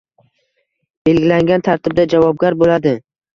[1.09, 2.97] belgilangan tartibda javobgar bo‘ladi.